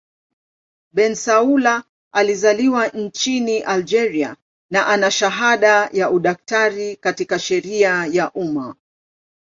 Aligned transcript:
Bensaoula 0.93 1.83
alizaliwa 2.11 2.87
nchini 2.87 3.59
Algeria 3.59 4.35
na 4.69 4.87
ana 4.87 5.11
shahada 5.11 5.89
ya 5.93 6.09
udaktari 6.11 6.95
katika 6.95 7.39
sheria 7.39 8.05
ya 8.11 8.31
umma. 8.31 8.75